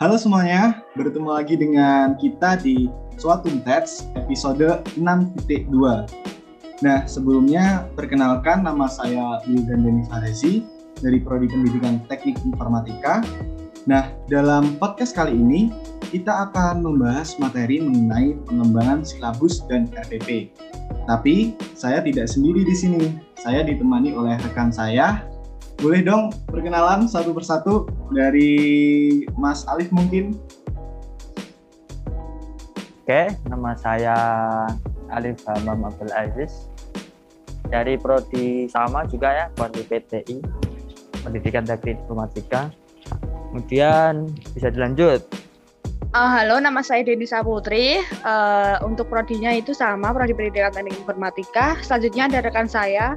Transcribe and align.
Halo 0.00 0.16
semuanya, 0.16 0.80
bertemu 0.96 1.28
lagi 1.28 1.60
dengan 1.60 2.16
kita 2.16 2.56
di 2.56 2.88
Suatu 3.20 3.52
Tats 3.68 4.08
episode 4.16 4.80
6.2. 4.96 5.68
Nah, 6.80 7.04
sebelumnya 7.04 7.84
perkenalkan 7.92 8.64
nama 8.64 8.88
saya 8.88 9.44
Wildan 9.44 9.84
Deni 9.84 10.00
Faresi 10.08 10.64
dari 11.04 11.20
Prodi 11.20 11.52
Pendidikan 11.52 12.00
Teknik 12.08 12.40
Informatika. 12.48 13.20
Nah, 13.84 14.08
dalam 14.32 14.80
podcast 14.80 15.12
kali 15.12 15.36
ini 15.36 15.68
kita 16.08 16.48
akan 16.48 16.80
membahas 16.80 17.36
materi 17.36 17.84
mengenai 17.84 18.40
pengembangan 18.48 19.04
silabus 19.04 19.60
dan 19.68 19.84
RPP. 19.92 20.48
Tapi 21.12 21.60
saya 21.76 22.00
tidak 22.00 22.24
sendiri 22.24 22.64
di 22.64 22.72
sini. 22.72 23.20
Saya 23.36 23.60
ditemani 23.68 24.16
oleh 24.16 24.40
rekan 24.48 24.72
saya 24.72 25.28
boleh 25.80 26.04
dong 26.04 26.28
perkenalan 26.44 27.08
satu 27.08 27.32
persatu 27.32 27.88
dari 28.10 28.52
Mas 29.38 29.66
Alif 29.70 29.88
mungkin? 29.94 30.36
Oke, 33.02 33.34
nama 33.50 33.74
saya 33.74 34.16
Alif 35.10 35.42
Hamam 35.46 35.88
Abdul 35.90 36.14
Aziz 36.14 36.70
dari 37.70 37.94
prodi 37.96 38.66
sama 38.66 39.06
juga 39.06 39.30
ya, 39.30 39.46
prodi 39.54 39.86
PTI, 39.86 40.42
Pendidikan 41.22 41.62
Teknik 41.62 42.02
Informatika. 42.06 42.70
Kemudian 43.50 44.30
bisa 44.54 44.70
dilanjut. 44.70 45.22
Uh, 46.10 46.26
halo, 46.26 46.58
nama 46.58 46.82
saya 46.82 47.06
Deni 47.06 47.22
Saputri. 47.22 48.02
Uh, 48.26 48.82
untuk 48.82 49.06
prodinya 49.06 49.54
itu 49.54 49.70
sama, 49.70 50.10
prodi 50.10 50.34
Pendidikan 50.34 50.74
Teknik 50.74 50.98
Informatika. 51.06 51.78
Selanjutnya 51.86 52.26
ada 52.26 52.38
rekan 52.42 52.66
saya, 52.66 53.14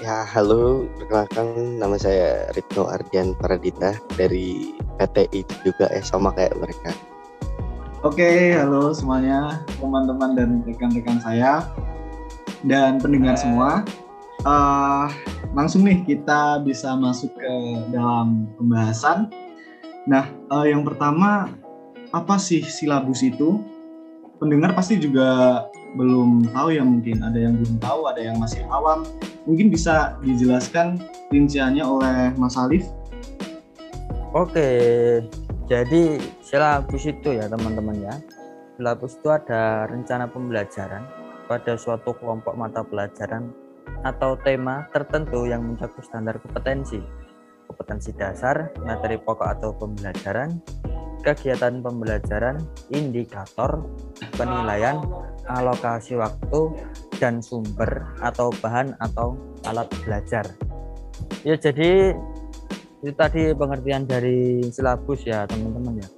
Ya, 0.00 0.24
halo, 0.24 0.88
perkenalkan 0.96 1.76
nama 1.76 2.00
saya 2.00 2.48
Ritno 2.56 2.88
Ardian 2.88 3.36
Paradita 3.36 3.92
dari 4.16 4.72
PTI 4.96 5.44
juga 5.60 5.92
eh 5.92 6.00
sama 6.00 6.32
kayak 6.32 6.56
mereka. 6.56 6.96
Oke, 8.00 8.56
halo 8.56 8.96
semuanya, 8.96 9.60
teman-teman 9.76 10.32
dan 10.32 10.64
rekan-rekan 10.64 11.20
saya 11.20 11.68
dan 12.64 12.96
pendengar 13.02 13.36
semua. 13.36 13.84
Uh, 14.48 15.12
langsung 15.52 15.84
nih 15.84 16.00
kita 16.08 16.64
bisa 16.64 16.96
masuk 16.96 17.28
ke 17.36 17.54
dalam 17.92 18.48
pembahasan. 18.56 19.28
Nah, 20.08 20.24
uh, 20.48 20.64
yang 20.64 20.88
pertama 20.88 21.52
apa 22.16 22.40
sih 22.40 22.64
silabus 22.64 23.20
itu? 23.20 23.60
Pendengar 24.40 24.72
pasti 24.72 24.96
juga 24.98 25.62
belum 25.92 26.48
tahu 26.52 26.68
ya 26.72 26.82
mungkin 26.84 27.20
ada 27.20 27.38
yang 27.38 27.60
belum 27.60 27.76
tahu, 27.80 28.00
ada 28.08 28.20
yang 28.20 28.36
masih 28.40 28.64
awam 28.72 29.04
mungkin 29.44 29.68
bisa 29.68 30.16
dijelaskan 30.22 31.02
rinciannya 31.28 31.84
oleh 31.84 32.32
Mas 32.38 32.54
Alif. 32.56 32.86
Oke, 34.32 34.68
jadi 35.68 36.16
silabus 36.40 37.04
itu 37.04 37.36
ya 37.36 37.48
teman-teman 37.52 37.96
ya. 38.00 38.14
Silabus 38.80 39.20
itu 39.20 39.28
ada 39.28 39.84
rencana 39.84 40.24
pembelajaran 40.24 41.04
pada 41.44 41.76
suatu 41.76 42.16
kelompok 42.16 42.56
mata 42.56 42.80
pelajaran 42.80 43.52
atau 44.02 44.40
tema 44.40 44.88
tertentu 44.90 45.44
yang 45.44 45.62
mencakup 45.62 46.00
standar 46.00 46.40
kompetensi. 46.40 46.98
Kompetensi 47.68 48.12
dasar, 48.16 48.72
materi 48.84 49.20
pokok 49.20 49.48
atau 49.48 49.72
pembelajaran, 49.76 50.60
kegiatan 51.24 51.80
pembelajaran, 51.80 52.60
indikator, 52.92 53.84
penilaian, 54.36 55.00
alokasi 55.48 56.18
waktu, 56.18 56.76
dan 57.22 57.38
sumber 57.38 58.06
atau 58.18 58.50
bahan 58.62 58.94
atau 58.98 59.38
alat 59.66 59.86
belajar. 60.02 60.46
Ya 61.46 61.54
jadi 61.58 62.14
itu 63.02 63.12
tadi 63.18 63.50
pengertian 63.54 64.06
dari 64.06 64.62
silabus 64.70 65.26
ya 65.26 65.46
teman-teman 65.46 66.02
ya. 66.02 66.08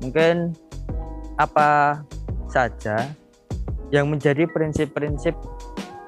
Mungkin 0.00 0.56
apa 1.36 2.00
saja 2.48 3.08
yang 3.92 4.08
menjadi 4.08 4.48
prinsip-prinsip 4.48 5.36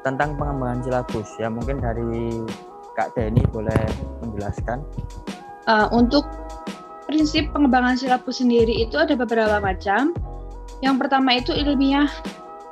tentang 0.04 0.36
pengembangan 0.36 0.80
silabus 0.84 1.28
ya 1.40 1.48
mungkin 1.48 1.80
dari 1.80 2.40
Kak 2.96 3.16
Deni 3.16 3.44
boleh 3.48 3.80
menjelaskan. 4.24 4.80
Uh, 5.64 5.88
untuk 5.92 6.24
prinsip 7.08 7.48
pengembangan 7.52 7.96
silabus 7.96 8.40
sendiri 8.40 8.84
itu 8.84 8.96
ada 8.96 9.16
beberapa 9.16 9.60
macam. 9.60 10.12
Yang 10.80 10.96
pertama 11.00 11.36
itu 11.36 11.52
ilmiah, 11.56 12.08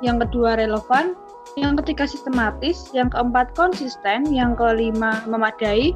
yang 0.03 0.19
kedua 0.19 0.59
relevan, 0.59 1.15
yang 1.55 1.79
ketiga 1.79 2.03
sistematis, 2.03 2.91
yang 2.91 3.07
keempat 3.07 3.55
konsisten, 3.55 4.27
yang 4.29 4.53
kelima 4.53 5.23
memadai, 5.25 5.95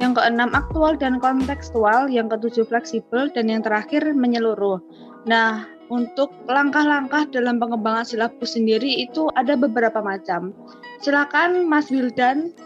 yang 0.00 0.16
keenam 0.16 0.50
aktual 0.56 0.96
dan 0.96 1.20
kontekstual, 1.20 2.08
yang 2.08 2.32
ketujuh 2.32 2.64
fleksibel, 2.64 3.28
dan 3.36 3.52
yang 3.52 3.60
terakhir 3.60 4.02
menyeluruh. 4.16 4.80
Nah, 5.28 5.68
untuk 5.92 6.32
langkah-langkah 6.48 7.28
dalam 7.28 7.60
pengembangan 7.60 8.08
silabus 8.08 8.56
sendiri 8.56 9.04
itu 9.04 9.28
ada 9.36 9.52
beberapa 9.52 10.00
macam. 10.00 10.56
Silakan 11.04 11.68
Mas 11.68 11.92
Wildan. 11.92 12.56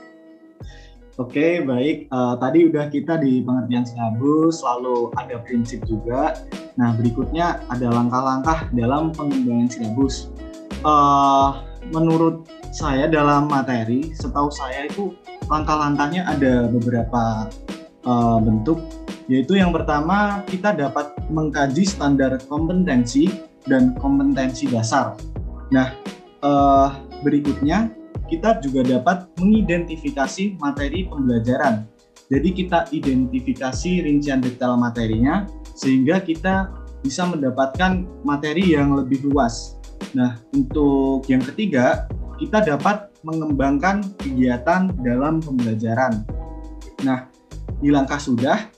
Oke, 1.16 1.64
baik. 1.64 2.12
Uh, 2.12 2.36
tadi 2.36 2.68
udah 2.68 2.92
kita 2.92 3.16
di 3.16 3.40
pengertian 3.40 3.88
silabus, 3.88 4.60
lalu 4.60 5.08
ada 5.16 5.40
prinsip 5.42 5.80
juga. 5.88 6.36
Nah, 6.76 6.92
berikutnya 6.92 7.64
ada 7.72 7.88
langkah-langkah 7.88 8.68
dalam 8.76 9.16
pengembangan 9.16 9.72
silabus. 9.72 10.28
Uh, 10.86 11.66
menurut 11.90 12.46
saya 12.70 13.10
dalam 13.10 13.50
materi, 13.50 14.14
setahu 14.14 14.54
saya 14.54 14.86
itu 14.86 15.18
langkah-langkahnya 15.50 16.22
ada 16.22 16.70
beberapa 16.70 17.50
uh, 18.06 18.38
bentuk, 18.38 18.78
yaitu 19.26 19.58
yang 19.58 19.74
pertama 19.74 20.46
kita 20.46 20.70
dapat 20.70 21.10
mengkaji 21.26 21.82
standar 21.82 22.38
kompetensi 22.46 23.26
dan 23.66 23.98
kompetensi 23.98 24.70
dasar. 24.70 25.18
Nah, 25.74 25.90
uh, 26.46 26.94
berikutnya 27.26 27.90
kita 28.30 28.62
juga 28.62 28.86
dapat 28.86 29.26
mengidentifikasi 29.42 30.54
materi 30.62 31.10
pembelajaran. 31.10 31.82
Jadi 32.30 32.48
kita 32.62 32.90
identifikasi 32.90 34.06
rincian 34.06 34.42
detail 34.42 34.78
materinya 34.78 35.46
sehingga 35.78 36.18
kita 36.22 36.85
bisa 37.06 37.22
mendapatkan 37.22 38.02
materi 38.26 38.74
yang 38.74 38.98
lebih 38.98 39.22
luas 39.30 39.76
Nah, 40.16 40.40
untuk 40.52 41.28
yang 41.28 41.42
ketiga, 41.44 42.08
kita 42.36 42.64
dapat 42.64 43.12
mengembangkan 43.24 44.04
kegiatan 44.20 44.92
dalam 45.02 45.40
pembelajaran. 45.42 46.22
Nah, 47.04 47.28
di 47.80 47.92
langkah 47.92 48.20
sudah, 48.20 48.68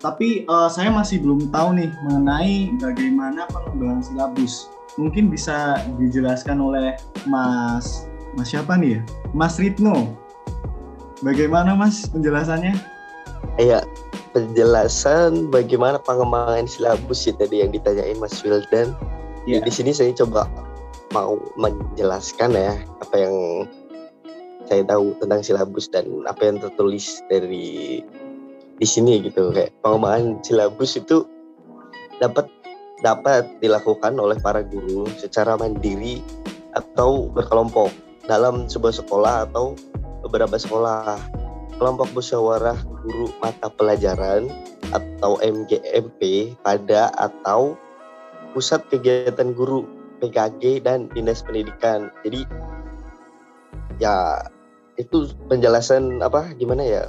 tapi 0.00 0.44
uh, 0.46 0.68
saya 0.68 0.92
masih 0.92 1.24
belum 1.24 1.52
tahu 1.52 1.76
nih 1.76 1.90
mengenai 2.08 2.72
bagaimana 2.78 3.48
pengembangan 3.48 4.02
silabus. 4.04 4.68
Mungkin 4.96 5.28
bisa 5.28 5.76
dijelaskan 6.00 6.56
oleh 6.56 6.96
Mas 7.28 8.08
Mas 8.36 8.48
siapa 8.52 8.76
nih 8.80 8.96
ya? 8.96 9.02
Mas 9.36 9.60
Ritno. 9.60 10.16
Bagaimana 11.24 11.72
Mas 11.72 12.08
penjelasannya? 12.12 12.76
Iya, 13.56 13.80
penjelasan 14.36 15.48
bagaimana 15.48 15.96
pengembangan 16.04 16.68
silabus 16.68 17.24
sih 17.24 17.32
tadi 17.32 17.64
yang 17.64 17.72
ditanyain 17.72 18.20
Mas 18.20 18.44
Wildan. 18.44 18.92
Yeah. 19.48 19.64
di 19.64 19.72
sini 19.72 19.96
saya 19.96 20.12
coba 20.12 20.44
mau 21.16 21.40
menjelaskan 21.56 22.52
ya 22.52 22.76
apa 23.00 23.16
yang 23.16 23.64
saya 24.68 24.84
tahu 24.84 25.16
tentang 25.22 25.40
silabus 25.40 25.88
dan 25.88 26.04
apa 26.28 26.52
yang 26.52 26.60
tertulis 26.60 27.24
dari 27.32 28.04
di 28.76 28.84
sini 28.86 29.24
gitu. 29.24 29.56
Kayak 29.56 29.72
pengembangan 29.80 30.44
silabus 30.44 31.00
itu 31.00 31.24
dapat 32.20 32.44
dapat 33.00 33.48
dilakukan 33.64 34.20
oleh 34.20 34.36
para 34.36 34.60
guru 34.60 35.08
secara 35.16 35.56
mandiri 35.56 36.20
atau 36.76 37.32
berkelompok 37.32 37.88
dalam 38.28 38.68
sebuah 38.68 39.00
sekolah 39.00 39.48
atau 39.48 39.72
beberapa 40.20 40.60
sekolah 40.60 41.16
kelompok 41.76 42.08
musyawarah 42.16 42.76
guru 43.04 43.28
mata 43.44 43.68
pelajaran 43.68 44.48
atau 44.94 45.36
MGMP 45.44 46.52
pada 46.64 47.12
atau 47.20 47.76
pusat 48.56 48.80
kegiatan 48.88 49.52
guru 49.52 49.84
PKG 50.24 50.80
dan 50.84 51.12
dinas 51.12 51.44
pendidikan. 51.44 52.08
Jadi 52.24 52.48
ya 54.00 54.40
itu 54.96 55.28
penjelasan 55.52 56.24
apa 56.24 56.56
gimana 56.56 56.82
ya 56.84 57.02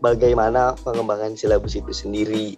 bagaimana 0.00 0.72
pengembangan 0.80 1.36
silabus 1.36 1.76
itu 1.76 1.92
sendiri. 1.92 2.56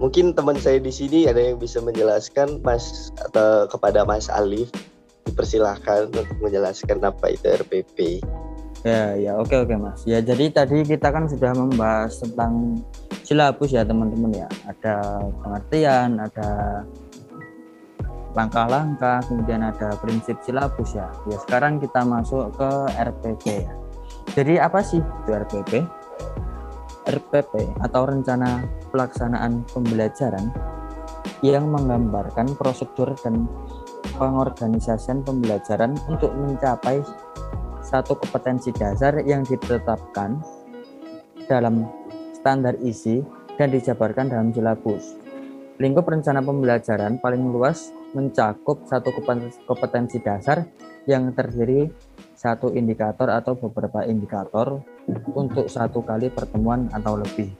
Mungkin 0.00 0.34
teman 0.34 0.58
saya 0.58 0.82
di 0.82 0.90
sini 0.90 1.30
ada 1.30 1.38
yang 1.38 1.60
bisa 1.60 1.78
menjelaskan 1.78 2.58
Mas 2.66 3.14
atau 3.30 3.70
kepada 3.70 4.02
Mas 4.02 4.26
Alif 4.26 4.72
dipersilahkan 5.28 6.10
untuk 6.10 6.26
menjelaskan 6.42 7.04
apa 7.04 7.30
itu 7.30 7.46
RPP 7.46 8.24
ya 8.84 9.16
ya 9.16 9.32
oke 9.40 9.64
oke 9.64 9.74
Mas 9.80 10.04
ya 10.04 10.20
jadi 10.20 10.52
tadi 10.52 10.84
kita 10.84 11.08
kan 11.08 11.24
sudah 11.24 11.56
membahas 11.56 12.20
tentang 12.20 12.84
silabus 13.24 13.72
ya 13.72 13.82
teman-teman 13.82 14.44
ya 14.44 14.48
ada 14.68 15.24
pengertian 15.40 16.20
ada 16.20 16.84
langkah-langkah, 18.34 19.22
kemudian 19.30 19.62
ada 19.62 19.94
prinsip 20.02 20.36
silabus 20.42 20.98
ya. 20.98 21.06
Ya 21.30 21.38
sekarang 21.38 21.78
kita 21.78 22.02
masuk 22.02 22.50
ke 22.58 22.70
RPP 22.98 23.44
ya. 23.64 23.72
Jadi 24.34 24.54
apa 24.58 24.82
sih 24.82 24.98
itu 24.98 25.30
RPP? 25.30 25.72
RPP 27.04 27.52
atau 27.84 28.02
rencana 28.08 28.66
pelaksanaan 28.90 29.62
pembelajaran 29.70 30.50
yang 31.44 31.68
menggambarkan 31.68 32.56
prosedur 32.56 33.12
dan 33.22 33.44
pengorganisasian 34.16 35.20
pembelajaran 35.20 35.94
untuk 36.08 36.32
mencapai 36.32 37.04
satu 37.94 38.18
kompetensi 38.18 38.74
dasar 38.74 39.22
yang 39.22 39.46
ditetapkan 39.46 40.42
dalam 41.46 41.86
standar 42.34 42.74
isi 42.82 43.22
dan 43.54 43.70
dijabarkan 43.70 44.34
dalam 44.34 44.50
silabus. 44.50 45.14
Lingkup 45.78 46.10
rencana 46.10 46.42
pembelajaran 46.42 47.22
paling 47.22 47.54
luas 47.54 47.94
mencakup 48.18 48.82
satu 48.90 49.14
kompetensi 49.66 50.18
dasar 50.18 50.66
yang 51.06 51.30
terdiri 51.34 51.86
satu 52.34 52.74
indikator 52.74 53.30
atau 53.30 53.54
beberapa 53.54 54.02
indikator 54.02 54.82
untuk 55.30 55.70
satu 55.70 56.02
kali 56.02 56.34
pertemuan 56.34 56.90
atau 56.90 57.14
lebih. 57.14 57.54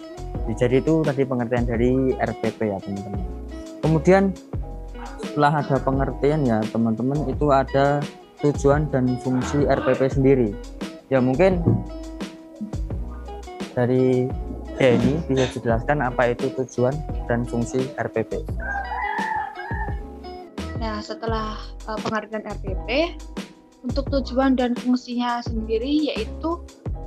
Jadi 0.50 0.82
itu 0.82 1.02
tadi 1.06 1.22
pengertian 1.22 1.66
dari 1.66 2.10
RPP 2.10 2.58
ya 2.74 2.78
teman-teman. 2.82 3.22
Kemudian 3.82 4.34
setelah 5.22 5.62
ada 5.62 5.76
pengertian 5.78 6.40
ya 6.42 6.58
teman-teman 6.70 7.22
itu 7.30 7.50
ada 7.54 8.02
tujuan 8.44 8.92
dan 8.92 9.16
fungsi 9.24 9.64
RPP 9.64 10.20
sendiri. 10.20 10.52
Ya 11.08 11.18
mungkin 11.24 11.64
dari 13.72 14.28
Denny 14.76 15.22
bisa 15.30 15.46
dijelaskan 15.54 16.02
apa 16.02 16.34
itu 16.34 16.50
tujuan 16.58 16.94
dan 17.30 17.46
fungsi 17.46 17.88
RPP. 17.96 18.42
Nah, 20.82 20.98
setelah 21.00 21.56
uh, 21.86 21.98
pengertian 22.02 22.42
RPP, 22.44 23.16
untuk 23.86 24.08
tujuan 24.10 24.58
dan 24.58 24.74
fungsinya 24.74 25.44
sendiri 25.44 26.10
yaitu 26.10 26.58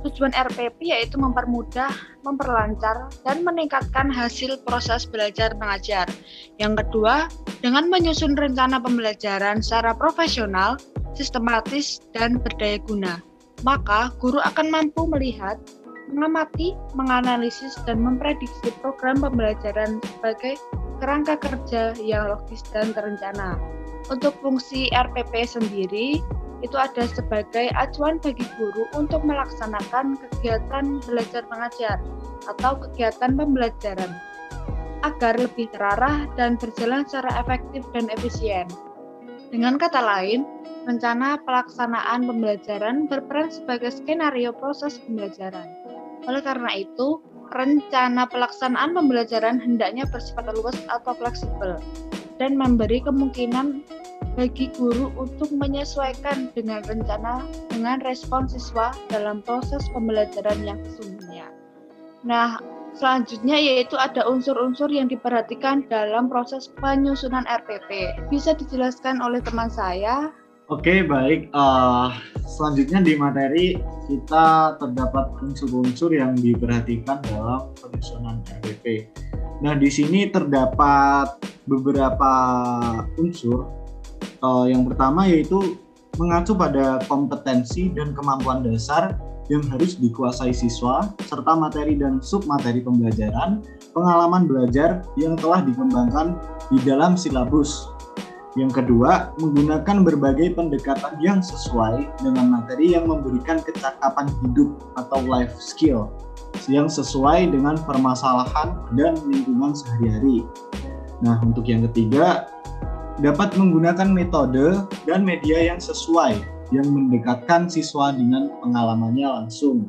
tujuan 0.06 0.30
RPP 0.30 0.78
yaitu 0.94 1.18
mempermudah, 1.18 1.90
memperlancar, 2.22 3.10
dan 3.26 3.42
meningkatkan 3.42 4.08
hasil 4.08 4.62
proses 4.62 5.04
belajar 5.04 5.52
mengajar. 5.58 6.06
Yang 6.62 6.86
kedua, 6.86 7.26
dengan 7.60 7.90
menyusun 7.90 8.38
rencana 8.38 8.78
pembelajaran 8.78 9.58
secara 9.58 9.92
profesional, 9.98 10.78
sistematis, 11.14 12.02
dan 12.12 12.40
berdaya 12.40 12.80
guna, 12.84 13.20
maka 13.62 14.12
guru 14.18 14.40
akan 14.42 14.68
mampu 14.72 15.06
melihat 15.08 15.56
mengamati, 16.08 16.72
menganalisis, 16.96 17.76
dan 17.84 18.00
memprediksi 18.00 18.72
program 18.80 19.20
pembelajaran 19.20 20.00
sebagai 20.00 20.56
kerangka 20.98 21.36
kerja 21.38 21.94
yang 22.00 22.32
logis 22.32 22.64
dan 22.72 22.96
terencana. 22.96 23.60
Untuk 24.08 24.32
fungsi 24.40 24.88
RPP 24.88 25.44
sendiri, 25.44 26.24
itu 26.64 26.74
ada 26.74 27.06
sebagai 27.06 27.70
acuan 27.78 28.18
bagi 28.18 28.42
guru 28.58 28.88
untuk 28.98 29.22
melaksanakan 29.22 30.18
kegiatan 30.18 30.98
belajar 31.06 31.46
mengajar 31.46 32.02
atau 32.50 32.82
kegiatan 32.82 33.36
pembelajaran 33.38 34.10
agar 35.06 35.38
lebih 35.38 35.70
terarah 35.70 36.26
dan 36.34 36.58
berjalan 36.58 37.06
secara 37.06 37.30
efektif 37.46 37.86
dan 37.94 38.10
efisien. 38.10 38.66
Dengan 39.54 39.78
kata 39.78 40.02
lain, 40.02 40.42
rencana 40.88 41.36
pelaksanaan 41.44 42.24
pembelajaran 42.24 43.12
berperan 43.12 43.52
sebagai 43.52 43.92
skenario 43.92 44.56
proses 44.56 44.96
pembelajaran. 45.04 45.68
Oleh 46.24 46.40
karena 46.40 46.72
itu, 46.72 47.20
rencana 47.52 48.24
pelaksanaan 48.24 48.96
pembelajaran 48.96 49.60
hendaknya 49.60 50.08
bersifat 50.08 50.48
luas 50.56 50.76
atau 50.88 51.12
fleksibel 51.12 51.76
dan 52.40 52.56
memberi 52.56 53.04
kemungkinan 53.04 53.84
bagi 54.34 54.72
guru 54.80 55.12
untuk 55.20 55.52
menyesuaikan 55.52 56.48
dengan 56.56 56.80
rencana 56.88 57.44
dengan 57.68 58.00
respon 58.00 58.48
siswa 58.48 58.94
dalam 59.12 59.44
proses 59.44 59.84
pembelajaran 59.92 60.62
yang 60.64 60.78
sesungguhnya. 60.88 61.52
Nah, 62.22 62.62
selanjutnya 62.94 63.58
yaitu 63.58 63.98
ada 63.98 64.24
unsur-unsur 64.24 64.88
yang 64.88 65.10
diperhatikan 65.10 65.84
dalam 65.90 66.30
proses 66.30 66.70
penyusunan 66.78 67.44
RPP. 67.50 68.14
Bisa 68.30 68.54
dijelaskan 68.54 69.18
oleh 69.20 69.42
teman 69.42 69.70
saya 69.70 70.30
Oke, 70.68 71.00
baik. 71.00 71.48
Uh, 71.56 72.12
selanjutnya 72.44 73.00
di 73.00 73.16
materi 73.16 73.80
kita 74.04 74.76
terdapat 74.76 75.32
unsur-unsur 75.40 76.12
yang 76.12 76.36
diperhatikan 76.36 77.24
dalam 77.24 77.72
penyusunan 77.80 78.44
RPP. 78.60 79.08
Nah, 79.64 79.72
di 79.80 79.88
sini 79.88 80.28
terdapat 80.28 81.40
beberapa 81.64 82.32
unsur. 83.16 83.64
Uh, 84.44 84.68
yang 84.68 84.84
pertama 84.84 85.24
yaitu 85.24 85.80
mengacu 86.20 86.52
pada 86.52 87.00
kompetensi 87.08 87.88
dan 87.88 88.12
kemampuan 88.12 88.60
dasar 88.60 89.16
yang 89.48 89.64
harus 89.72 89.96
dikuasai 89.96 90.52
siswa, 90.52 91.08
serta 91.24 91.56
materi 91.56 91.96
dan 91.96 92.20
submateri 92.20 92.84
pembelajaran, 92.84 93.64
pengalaman 93.96 94.44
belajar 94.44 95.00
yang 95.16 95.32
telah 95.32 95.64
dikembangkan 95.64 96.36
di 96.68 96.76
dalam 96.84 97.16
silabus 97.16 97.88
yang 98.56 98.72
kedua, 98.72 99.36
menggunakan 99.36 100.08
berbagai 100.08 100.56
pendekatan 100.56 101.20
yang 101.20 101.44
sesuai 101.44 102.08
dengan 102.24 102.48
materi 102.48 102.96
yang 102.96 103.04
memberikan 103.04 103.60
kecakapan 103.60 104.32
hidup 104.40 104.72
atau 104.96 105.20
life 105.28 105.52
skill 105.60 106.08
yang 106.66 106.88
sesuai 106.88 107.52
dengan 107.52 107.76
permasalahan 107.84 108.72
dan 108.96 109.20
lingkungan 109.28 109.76
sehari-hari. 109.76 110.48
Nah, 111.20 111.36
untuk 111.44 111.68
yang 111.68 111.84
ketiga, 111.92 112.48
dapat 113.20 113.52
menggunakan 113.58 114.08
metode 114.08 114.80
dan 115.04 115.26
media 115.26 115.74
yang 115.74 115.80
sesuai 115.82 116.40
yang 116.72 116.86
mendekatkan 116.88 117.68
siswa 117.68 118.12
dengan 118.12 118.52
pengalamannya 118.60 119.28
langsung. 119.28 119.88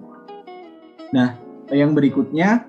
Nah, 1.12 1.36
yang 1.70 1.94
berikutnya 1.94 2.69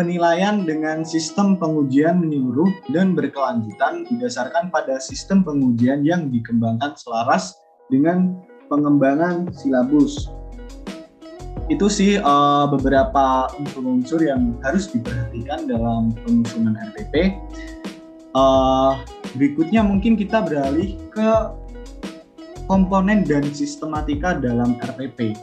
penilaian 0.00 0.64
dengan 0.64 1.04
sistem 1.04 1.60
pengujian 1.60 2.24
menyeluruh 2.24 2.72
dan 2.88 3.12
berkelanjutan 3.12 4.08
didasarkan 4.08 4.72
pada 4.72 4.96
sistem 4.96 5.44
pengujian 5.44 6.00
yang 6.08 6.32
dikembangkan 6.32 6.96
selaras 6.96 7.60
dengan 7.92 8.40
pengembangan 8.72 9.52
silabus. 9.52 10.32
Itu 11.68 11.92
sih 11.92 12.16
uh, 12.16 12.64
beberapa 12.72 13.52
unsur-unsur 13.60 14.24
yang 14.24 14.56
harus 14.64 14.88
diperhatikan 14.88 15.68
dalam 15.68 16.16
penyusunan 16.24 16.80
RPP. 16.96 17.36
Uh, 18.32 18.96
berikutnya 19.36 19.84
mungkin 19.84 20.16
kita 20.16 20.40
beralih 20.40 20.96
ke 21.12 21.28
komponen 22.64 23.28
dan 23.28 23.44
sistematika 23.52 24.32
dalam 24.32 24.80
RPP. 24.80 25.36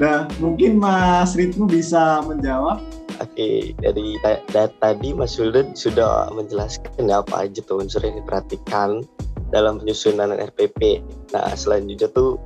Nah, 0.00 0.24
mungkin 0.40 0.80
Mas 0.80 1.36
Ritmu 1.36 1.68
bisa 1.68 2.24
menjawab 2.24 2.80
Oke, 3.18 3.74
dari 3.82 4.14
da 4.22 4.70
tadi 4.78 5.10
Mas 5.10 5.34
Wildan 5.42 5.74
sudah 5.74 6.30
menjelaskan 6.30 7.10
ya 7.10 7.18
apa 7.18 7.50
aja 7.50 7.58
tuh 7.66 7.82
unsur 7.82 7.98
yang 8.06 8.22
diperhatikan 8.22 9.02
dalam 9.50 9.82
penyusunan 9.82 10.38
RPP. 10.38 11.02
Nah, 11.34 11.50
selanjutnya 11.58 12.06
tuh 12.14 12.38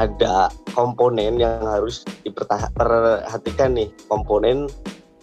ada 0.00 0.48
komponen 0.72 1.36
yang 1.36 1.60
harus 1.60 2.08
diperhatikan 2.24 3.76
nih, 3.76 3.92
komponen 4.08 4.64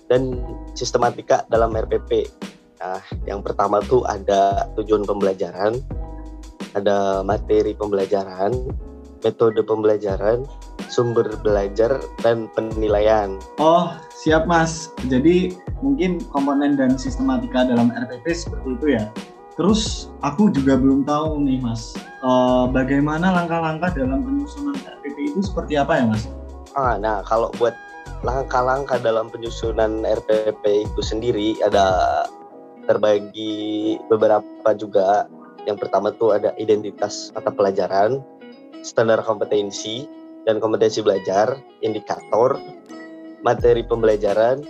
dan 0.06 0.38
sistematika 0.78 1.42
dalam 1.50 1.74
RPP. 1.74 2.30
Nah, 2.78 3.02
yang 3.26 3.42
pertama 3.42 3.82
tuh 3.90 4.06
ada 4.06 4.70
tujuan 4.78 5.02
pembelajaran, 5.02 5.82
ada 6.78 7.26
materi 7.26 7.74
pembelajaran, 7.74 8.54
metode 9.26 9.66
pembelajaran, 9.66 10.46
sumber 10.90 11.26
belajar, 11.42 11.98
dan 12.22 12.46
penilaian. 12.54 13.38
Oh, 13.58 13.94
Siap 14.18 14.50
Mas. 14.50 14.90
Jadi 15.14 15.54
mungkin 15.86 16.18
komponen 16.34 16.74
dan 16.74 16.98
sistematika 16.98 17.70
dalam 17.70 17.94
RPP 17.94 18.26
seperti 18.34 18.74
itu 18.74 18.88
ya. 18.98 19.06
Terus 19.58 20.10
aku 20.26 20.50
juga 20.50 20.78
belum 20.78 21.06
tahu 21.06 21.42
nih 21.46 21.62
Mas, 21.62 21.98
uh, 22.22 22.70
bagaimana 22.70 23.34
langkah-langkah 23.34 23.94
dalam 23.94 24.22
penyusunan 24.22 24.78
RPP 24.78 25.34
itu 25.34 25.40
seperti 25.46 25.78
apa 25.78 25.98
ya 25.98 26.06
Mas? 26.06 26.30
Ah, 26.78 26.98
nah 26.98 27.26
kalau 27.26 27.50
buat 27.58 27.74
langkah-langkah 28.22 29.02
dalam 29.02 29.30
penyusunan 29.30 30.06
RPP 30.06 30.62
itu 30.90 31.02
sendiri 31.02 31.58
ada 31.66 32.26
terbagi 32.90 33.98
beberapa 34.10 34.74
juga. 34.74 35.30
Yang 35.66 35.90
pertama 35.90 36.14
tuh 36.16 36.38
ada 36.38 36.54
identitas 36.58 37.30
mata 37.34 37.50
pelajaran, 37.50 38.22
standar 38.82 39.20
kompetensi 39.26 40.06
dan 40.48 40.64
kompetensi 40.64 41.04
belajar, 41.04 41.60
indikator, 41.84 42.56
materi 43.44 43.84
pembelajaran, 43.84 44.64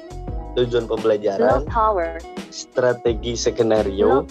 tujuan 0.57 0.89
pembelajaran, 0.89 1.69
strategi 2.49 3.37
skenario, 3.37 4.25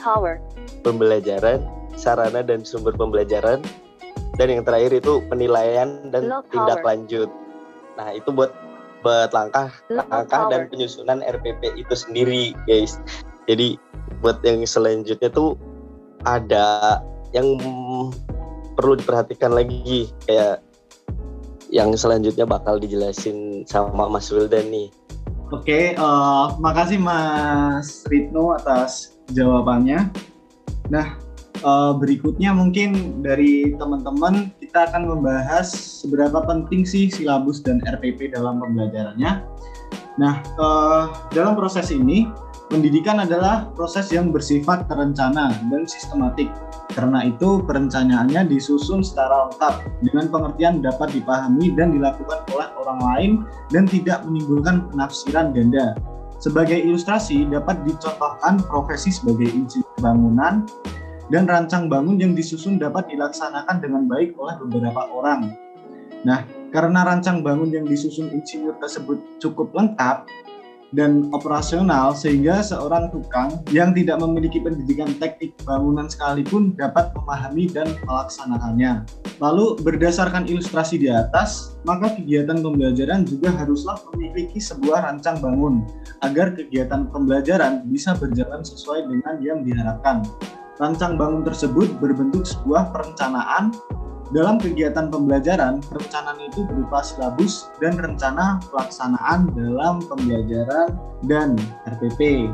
pembelajaran, 0.83 1.63
sarana 1.95 2.43
dan 2.43 2.67
sumber 2.67 2.99
pembelajaran, 2.99 3.63
dan 4.35 4.47
yang 4.51 4.67
terakhir 4.67 4.99
itu 4.99 5.23
penilaian 5.31 6.11
dan 6.11 6.27
tindak 6.51 6.83
lanjut. 6.83 7.31
Nah 7.95 8.11
itu 8.11 8.35
buat 8.35 8.51
buat 9.07 9.31
langkah 9.31 9.71
langkah 9.87 10.51
dan 10.51 10.67
penyusunan 10.67 11.23
RPP 11.23 11.79
itu 11.79 11.95
sendiri, 11.95 12.59
guys. 12.67 12.99
Jadi 13.47 13.79
buat 14.19 14.43
yang 14.43 14.67
selanjutnya 14.67 15.31
tuh 15.31 15.55
ada 16.27 16.99
yang 17.31 17.55
perlu 18.75 18.99
diperhatikan 18.99 19.55
lagi 19.55 20.11
kayak 20.27 20.66
yang 21.71 21.95
selanjutnya 21.95 22.47
bakal 22.47 22.79
dijelasin 22.79 23.67
sama 23.67 24.07
Mas 24.07 24.31
Wildan 24.31 24.71
nih. 24.71 24.89
Oke, 25.55 25.95
uh, 25.95 26.59
makasih 26.59 26.99
Mas 26.99 28.03
Ritno 28.11 28.59
atas 28.59 29.15
jawabannya. 29.31 30.11
Nah, 30.91 31.15
uh, 31.63 31.95
berikutnya 31.95 32.51
mungkin 32.51 33.23
dari 33.23 33.75
teman-teman 33.79 34.51
kita 34.59 34.91
akan 34.91 35.07
membahas 35.07 35.71
seberapa 36.03 36.43
penting 36.43 36.83
sih 36.83 37.07
silabus 37.11 37.63
dan 37.63 37.79
RPP 37.87 38.35
dalam 38.35 38.59
pembelajarannya. 38.59 39.47
Nah, 40.19 40.35
uh, 40.59 41.15
dalam 41.31 41.55
proses 41.55 41.95
ini 41.95 42.27
pendidikan 42.67 43.23
adalah 43.23 43.71
proses 43.79 44.11
yang 44.11 44.35
bersifat 44.35 44.91
terencana 44.91 45.55
dan 45.71 45.87
sistematik. 45.87 46.51
Karena 46.95 47.27
itu 47.27 47.63
perencanaannya 47.67 48.47
disusun 48.47 49.03
secara 49.03 49.51
lengkap 49.51 49.75
dengan 50.07 50.27
pengertian 50.31 50.75
dapat 50.81 51.13
dipahami 51.13 51.75
dan 51.75 51.91
dilakukan 51.93 52.47
oleh 52.55 52.69
orang 52.79 53.01
lain 53.03 53.31
dan 53.75 53.85
tidak 53.91 54.23
menimbulkan 54.25 54.87
penafsiran 54.93 55.51
ganda. 55.51 55.99
Sebagai 56.39 56.77
ilustrasi 56.77 57.49
dapat 57.49 57.81
dicontohkan 57.89 58.61
profesi 58.69 59.09
sebagai 59.09 59.49
insinyur 59.49 59.99
bangunan, 60.05 60.69
dan 61.27 61.43
rancang 61.51 61.91
bangun 61.91 62.23
yang 62.23 62.33
disusun 62.39 62.79
dapat 62.79 63.11
dilaksanakan 63.11 63.83
dengan 63.83 64.07
baik 64.07 64.39
oleh 64.39 64.55
beberapa 64.63 65.11
orang. 65.11 65.51
Nah, 66.23 66.47
karena 66.71 67.03
rancang 67.07 67.43
bangun 67.43 67.71
yang 67.71 67.87
disusun 67.87 68.31
insinyur 68.31 68.79
tersebut 68.79 69.19
cukup 69.43 69.75
lengkap 69.75 70.27
dan 70.97 71.29
operasional 71.37 72.17
sehingga 72.17 72.65
seorang 72.65 73.13
tukang 73.13 73.61
yang 73.69 73.93
tidak 73.93 74.17
memiliki 74.19 74.59
pendidikan 74.59 75.13
teknik 75.21 75.53
bangunan 75.69 76.09
sekalipun 76.09 76.73
dapat 76.73 77.13
memahami 77.13 77.69
dan 77.69 77.93
melaksanakannya. 78.09 79.05
Lalu 79.37 79.77
berdasarkan 79.85 80.49
ilustrasi 80.49 80.97
di 80.97 81.13
atas, 81.13 81.77
maka 81.85 82.17
kegiatan 82.17 82.65
pembelajaran 82.65 83.29
juga 83.29 83.53
haruslah 83.53 84.01
memiliki 84.11 84.57
sebuah 84.57 85.05
rancang 85.05 85.37
bangun 85.45 85.85
agar 86.25 86.57
kegiatan 86.57 87.13
pembelajaran 87.13 87.85
bisa 87.85 88.17
berjalan 88.17 88.65
sesuai 88.65 89.05
dengan 89.05 89.37
yang 89.45 89.61
diharapkan. 89.61 90.25
Rancang 90.81 91.21
bangun 91.21 91.45
tersebut 91.45 92.01
berbentuk 92.01 92.49
sebuah 92.49 92.93
perencanaan 92.93 93.73
dalam 94.35 94.59
kegiatan 94.59 95.07
pembelajaran, 95.07 95.79
perencanaan 95.87 96.41
itu 96.43 96.67
berupa 96.67 96.99
silabus 97.07 97.71
dan 97.79 97.95
rencana 97.95 98.59
pelaksanaan 98.75 99.55
dalam 99.55 100.03
pembelajaran 100.11 100.99
dan 101.31 101.55
RPP. 101.87 102.51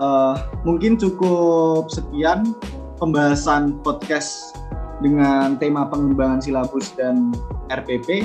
eh, 0.00 0.34
mungkin 0.64 0.96
cukup 0.96 1.92
sekian 1.92 2.56
pembahasan 2.96 3.76
podcast 3.84 4.56
dengan 5.04 5.60
tema 5.60 5.84
pengembangan 5.90 6.40
silabus 6.40 6.94
dan 6.96 7.34
RPP. 7.68 8.24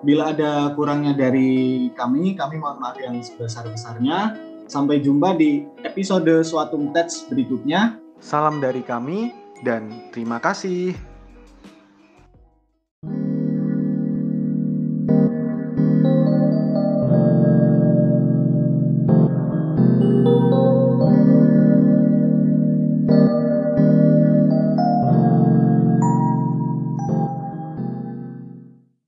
Bila 0.00 0.32
ada 0.32 0.72
kurangnya 0.72 1.12
dari 1.12 1.92
kami, 1.92 2.32
kami 2.32 2.56
mohon 2.56 2.80
maaf 2.80 2.96
yang 2.96 3.20
sebesar-besarnya. 3.20 4.40
Sampai 4.70 5.02
jumpa 5.02 5.36
di 5.36 5.68
episode 5.84 6.40
suatu 6.46 6.80
Tets 6.96 7.28
berikutnya. 7.28 8.00
Salam 8.22 8.62
dari 8.62 8.80
kami 8.80 9.34
dan 9.66 10.08
terima 10.14 10.40
kasih. 10.40 11.09